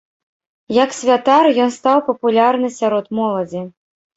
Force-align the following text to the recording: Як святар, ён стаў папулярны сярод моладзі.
Як 0.83 0.95
святар, 0.99 1.51
ён 1.65 1.69
стаў 1.77 1.97
папулярны 2.09 2.73
сярод 2.79 3.05
моладзі. 3.19 3.61